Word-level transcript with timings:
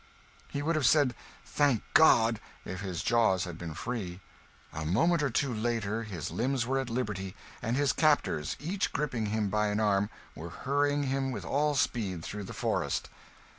He 0.47 0.63
would 0.63 0.73
have 0.75 0.87
said 0.87 1.13
"Thank 1.45 1.83
God!" 1.93 2.39
if 2.65 2.81
his 2.81 3.03
jaws 3.03 3.43
had 3.43 3.59
been 3.59 3.75
free. 3.75 4.19
A 4.73 4.83
moment 4.83 5.21
or 5.21 5.29
two 5.29 5.53
later 5.53 6.01
his 6.01 6.31
limbs 6.31 6.65
were 6.65 6.79
at 6.79 6.89
liberty, 6.89 7.35
and 7.61 7.77
his 7.77 7.93
captors, 7.93 8.55
each 8.59 8.93
gripping 8.93 9.27
him 9.27 9.49
by 9.49 9.67
an 9.67 9.79
arm, 9.79 10.09
were 10.33 10.49
hurrying 10.49 11.03
him 11.03 11.29
with 11.29 11.45
all 11.45 11.75
speed 11.75 12.23
through 12.23 12.45
the 12.45 12.51
forest. 12.53 13.11